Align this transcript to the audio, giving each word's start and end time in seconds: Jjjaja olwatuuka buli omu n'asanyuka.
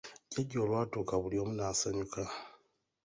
Jjjaja 0.35 0.57
olwatuuka 0.65 1.13
buli 1.21 1.37
omu 1.41 1.53
n'asanyuka. 1.55 2.23